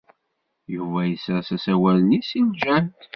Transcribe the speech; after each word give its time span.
Yuba 0.75 0.99
yessers 1.05 1.49
asawal-nni 1.55 2.19
s 2.29 2.31
ljehd. 2.45 2.97